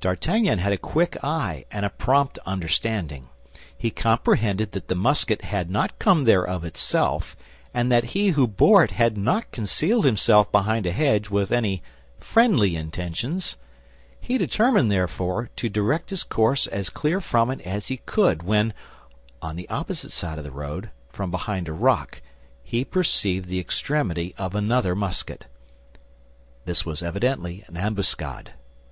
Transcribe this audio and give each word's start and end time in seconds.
D'Artagnan 0.00 0.60
had 0.60 0.72
a 0.72 0.78
quick 0.78 1.16
eye 1.20 1.64
and 1.72 1.84
a 1.84 1.90
prompt 1.90 2.38
understanding. 2.46 3.28
He 3.76 3.90
comprehended 3.90 4.70
that 4.70 4.86
the 4.86 4.94
musket 4.94 5.42
had 5.46 5.68
not 5.68 5.98
come 5.98 6.22
there 6.22 6.46
of 6.46 6.62
itself, 6.62 7.36
and 7.74 7.90
that 7.90 8.10
he 8.14 8.28
who 8.28 8.46
bore 8.46 8.84
it 8.84 8.92
had 8.92 9.18
not 9.18 9.50
concealed 9.50 10.04
himself 10.04 10.52
behind 10.52 10.86
a 10.86 10.92
hedge 10.92 11.28
with 11.28 11.50
any 11.50 11.82
friendly 12.20 12.76
intentions. 12.76 13.56
He 14.20 14.38
determined, 14.38 14.92
therefore, 14.92 15.50
to 15.56 15.68
direct 15.68 16.10
his 16.10 16.22
course 16.22 16.68
as 16.68 16.88
clear 16.88 17.20
from 17.20 17.50
it 17.50 17.60
as 17.62 17.88
he 17.88 17.96
could 17.96 18.44
when, 18.44 18.72
on 19.42 19.56
the 19.56 19.68
opposite 19.68 20.12
side 20.12 20.38
of 20.38 20.44
the 20.44 20.52
road, 20.52 20.90
from 21.08 21.32
behind 21.32 21.66
a 21.66 21.72
rock, 21.72 22.22
he 22.62 22.84
perceived 22.84 23.48
the 23.48 23.58
extremity 23.58 24.36
of 24.38 24.54
another 24.54 24.94
musket. 24.94 25.46
This 26.64 26.86
was 26.86 27.02
evidently 27.02 27.64
an 27.66 27.76
ambuscade. 27.76 28.52